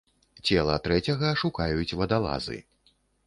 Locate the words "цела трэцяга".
0.47-1.29